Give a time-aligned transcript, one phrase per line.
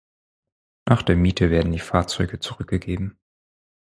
[0.87, 3.19] Nach der Miete werden die Fahrzeuge zurückgegeben.